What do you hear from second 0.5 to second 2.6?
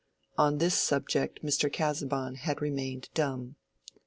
this subject Mr. Casaubon had